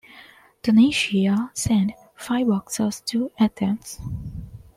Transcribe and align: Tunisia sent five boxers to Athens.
Tunisia 0.63 1.51
sent 1.53 1.91
five 2.15 2.47
boxers 2.47 3.01
to 3.01 3.29
Athens. 3.37 3.99